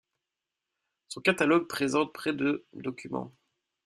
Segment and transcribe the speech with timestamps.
[1.09, 3.31] Son catalogue présente près de documents.